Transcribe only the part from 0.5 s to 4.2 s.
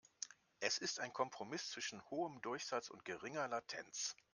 Es ist ein Kompromiss zwischen hohem Durchsatz und geringer Latenz.